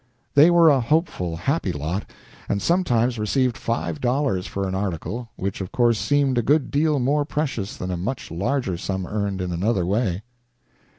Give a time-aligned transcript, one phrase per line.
[0.33, 2.09] They were a hopeful, happy lot,
[2.49, 6.97] and sometimes received five dollars for an article, which, of course, seemed a good deal
[6.97, 10.23] more precious than a much larger sum earned in another way.